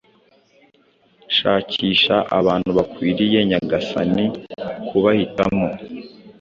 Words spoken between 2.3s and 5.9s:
abantu bakwiriye-nyagasani kubahitamo